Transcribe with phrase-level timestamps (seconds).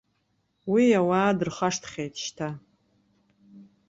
[0.71, 2.49] Уи ауаа дырхашҭхьеит шьҭа.